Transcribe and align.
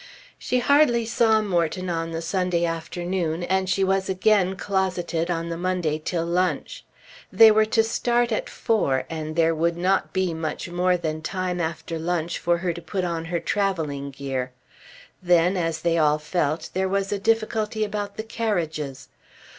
She 0.39 0.57
hardly 0.57 1.05
saw 1.05 1.41
Morton 1.43 1.87
on 1.87 2.09
the 2.09 2.23
Sunday 2.23 2.65
afternoon, 2.65 3.43
and 3.43 3.69
she 3.69 3.83
was 3.83 4.09
again 4.09 4.55
closeted 4.55 5.29
on 5.29 5.49
the 5.49 5.57
Monday 5.57 5.99
till 6.03 6.25
lunch. 6.25 6.83
They 7.31 7.51
were 7.51 7.65
to 7.67 7.83
start 7.83 8.31
at 8.31 8.49
four 8.49 9.05
and 9.11 9.35
there 9.35 9.53
would 9.53 9.77
not 9.77 10.11
be 10.11 10.33
much 10.33 10.67
more 10.67 10.97
than 10.97 11.21
time 11.21 11.61
after 11.61 11.99
lunch 11.99 12.39
for 12.39 12.57
her 12.57 12.73
to 12.73 12.81
put 12.81 13.03
on 13.05 13.25
her 13.25 13.39
travelling 13.39 14.09
gear. 14.09 14.53
Then, 15.21 15.55
as 15.55 15.81
they 15.83 15.99
all 15.99 16.17
felt, 16.17 16.71
there 16.73 16.89
was 16.89 17.11
a 17.11 17.19
difficulty 17.19 17.83
about 17.83 18.17
the 18.17 18.23
carriages. 18.23 19.07